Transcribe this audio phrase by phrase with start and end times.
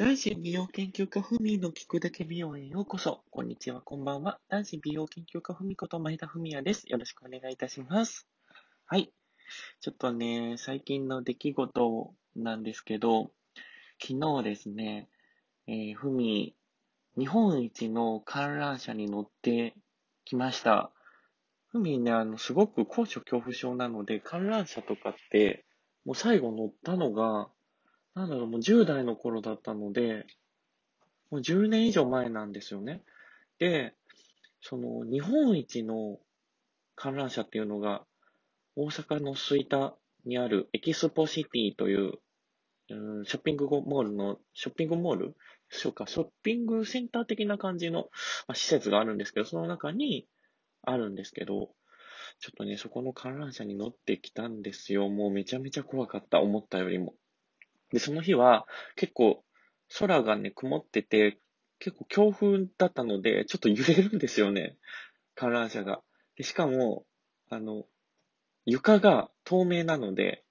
[0.00, 3.22] 男子美容研究家ふみの聞くだけ美容へようこそ。
[3.30, 4.40] こんにちは、こんばんは。
[4.48, 6.84] 男子美容研究家ふみこと前田文也です。
[6.86, 8.26] よろしくお願いいたします。
[8.86, 9.12] はい。
[9.82, 13.30] ちょっとね、最近の出来事なんですけど、
[14.02, 15.10] 昨日ですね、
[15.66, 16.56] えー、ふみ、
[17.18, 19.74] 日本一の観覧車に乗って
[20.24, 20.92] きました。
[21.68, 25.66] ふみね、あの、すごく高所恐怖症なので、観覧車とかって、
[26.06, 27.50] もう最後乗ったのが、
[28.14, 30.26] なんだろう、もう10代の頃だったので、
[31.30, 33.02] もう10年以上前なんですよね。
[33.58, 33.94] で、
[34.60, 36.18] その、日本一の
[36.96, 38.04] 観覧車っていうのが、
[38.76, 39.94] 大阪の吹田
[40.24, 42.14] にあるエキスポシティという、
[42.90, 45.36] うん、ショッピングモールの、ショッピングモール？
[45.68, 48.08] そうか、ショッピングセンター的な感じの、
[48.48, 50.26] まあ、施設があるんですけど、その中に
[50.82, 51.70] あるんですけど、
[52.40, 55.08] ちょっとね、そこの観覧車に乗ってきたんですよ。
[55.08, 57.14] もうめちゃめちゃ怖かった、思ったよりも。
[57.92, 59.44] で、その日は結構
[59.98, 61.38] 空がね、曇ってて、
[61.78, 64.76] 結構強風だったので、ちょっと揺れるんですよね。
[65.34, 66.02] 観覧車が。
[66.36, 67.04] で、しかも、
[67.48, 67.86] あの、
[68.66, 70.44] 床が透明なので、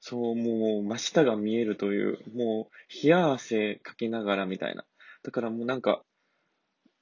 [0.00, 4.84] そう、もう真下が見えるという、もう冷や汗かきながらみたいな。
[5.22, 6.04] だからもうなんか、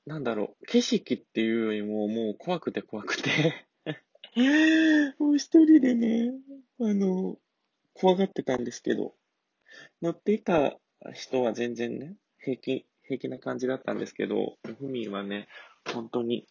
[0.07, 3.67] なんだろう、景色っていうよりももう怖くて怖くて
[5.19, 6.33] もう一人でね、
[6.81, 7.37] あの、
[7.93, 9.15] 怖がってたんですけど、
[10.03, 10.77] 乗っていた
[11.15, 15.49] 人は全然ね、平気、平気な感じだったんですけど、ふみはね、
[15.93, 16.47] 本当に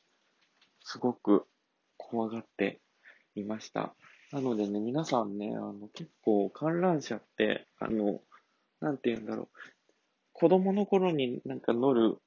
[0.84, 1.46] すごく
[1.98, 2.80] 怖がって
[3.36, 3.96] いました。
[4.32, 8.22] なのでね、皆さんね、あの、結構観覧車って、あの、
[8.82, 9.48] なんて言うんだろう、
[10.34, 12.18] 子供の頃になんか乗る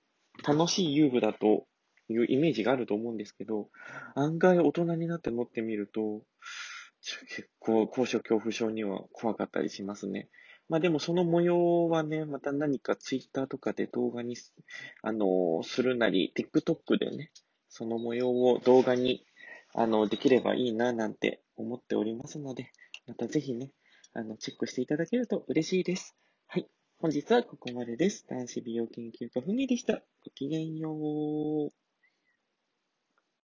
[0.46, 1.66] 楽しい遊具だと
[2.08, 3.68] いうイメージがあると思うんですけど、
[4.14, 6.22] 案外大人になって乗ってみると、
[7.28, 10.28] 結構高所恐怖症には怖かったりしますね。
[10.68, 14.36] まあでもその模様はね、また何かツイッターとかで動画に、
[15.02, 17.30] あの、するなり、TikTok でね、
[17.68, 19.24] その模様を動画に、
[19.74, 22.70] あの、できればいいななんて思っておりますので、
[23.06, 23.72] またぜひね、
[24.12, 26.14] あの、チェックしていただけると嬉しいです。
[26.46, 26.66] はい。
[26.98, 28.26] 本日はここまでです。
[28.28, 30.02] 男子美容研究家ふみでした。
[30.24, 31.87] ごきげんよう。